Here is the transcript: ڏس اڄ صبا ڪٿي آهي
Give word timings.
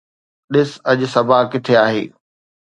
ڏس 0.53 0.71
اڄ 0.89 0.99
صبا 1.13 1.37
ڪٿي 1.51 1.73
آهي 1.83 2.03